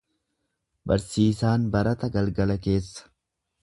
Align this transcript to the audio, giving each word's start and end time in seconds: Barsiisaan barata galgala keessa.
Barsiisaan 0.93 1.69
barata 1.79 2.13
galgala 2.19 2.61
keessa. 2.69 3.11